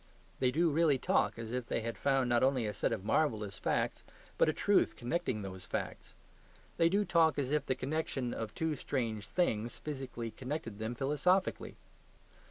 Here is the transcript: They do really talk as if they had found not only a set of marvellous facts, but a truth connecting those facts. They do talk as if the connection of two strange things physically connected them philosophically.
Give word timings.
They 0.39 0.49
do 0.49 0.71
really 0.71 0.97
talk 0.97 1.37
as 1.37 1.51
if 1.51 1.67
they 1.67 1.81
had 1.81 1.95
found 1.95 2.27
not 2.27 2.41
only 2.41 2.65
a 2.65 2.73
set 2.73 2.91
of 2.91 3.05
marvellous 3.05 3.59
facts, 3.59 4.03
but 4.39 4.49
a 4.49 4.51
truth 4.51 4.95
connecting 4.95 5.43
those 5.43 5.67
facts. 5.67 6.15
They 6.77 6.89
do 6.89 7.05
talk 7.05 7.37
as 7.37 7.51
if 7.51 7.67
the 7.67 7.75
connection 7.75 8.33
of 8.33 8.55
two 8.55 8.75
strange 8.75 9.27
things 9.27 9.77
physically 9.77 10.31
connected 10.31 10.79
them 10.79 10.95
philosophically. 10.95 11.75